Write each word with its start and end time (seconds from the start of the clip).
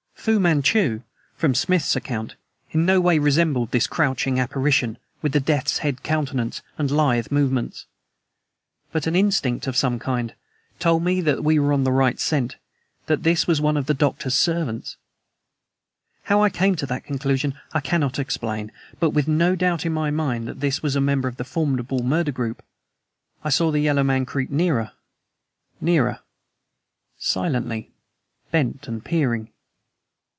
Fu 0.23 0.39
Manchu, 0.39 1.01
from 1.35 1.55
Smith's 1.55 1.95
account, 1.95 2.35
in 2.69 2.85
no 2.85 3.01
way 3.01 3.17
resembled 3.17 3.71
this 3.71 3.87
crouching 3.87 4.39
apparition 4.39 4.99
with 5.23 5.31
the 5.31 5.39
death's 5.39 5.79
head 5.79 6.03
countenance 6.03 6.61
and 6.77 6.91
lithe 6.91 7.31
movements; 7.31 7.87
but 8.91 9.07
an 9.07 9.15
instinct 9.15 9.65
of 9.65 9.75
some 9.75 9.97
kind 9.97 10.35
told 10.77 11.03
me 11.03 11.21
that 11.21 11.43
we 11.43 11.57
were 11.57 11.73
on 11.73 11.83
the 11.85 11.91
right 11.91 12.19
scent 12.19 12.57
that 13.07 13.23
this 13.23 13.47
was 13.47 13.59
one 13.61 13.75
of 13.75 13.87
the 13.87 13.95
doctor's 13.95 14.35
servants. 14.35 14.95
How 16.25 16.43
I 16.43 16.51
came 16.51 16.75
to 16.75 16.85
that 16.85 17.03
conclusion, 17.03 17.55
I 17.73 17.79
cannot 17.79 18.19
explain; 18.19 18.71
but 18.99 19.09
with 19.15 19.27
no 19.27 19.55
doubt 19.55 19.87
in 19.87 19.91
my 19.91 20.11
mind 20.11 20.47
that 20.47 20.59
this 20.59 20.83
was 20.83 20.95
a 20.95 21.01
member 21.01 21.29
of 21.29 21.37
the 21.37 21.43
formidable 21.43 22.03
murder 22.03 22.31
group, 22.31 22.61
I 23.43 23.49
saw 23.49 23.71
the 23.71 23.79
yellow 23.79 24.03
man 24.03 24.27
creep 24.27 24.51
nearer, 24.51 24.91
nearer, 25.79 26.19
silently, 27.17 27.89
bent 28.51 28.87
and 28.87 29.03
peering. 29.03 29.47